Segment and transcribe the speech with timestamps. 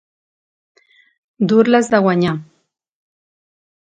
[1.51, 2.33] Dur les de guanyar.